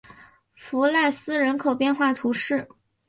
[0.55, 2.67] 弗赖斯人口变化图示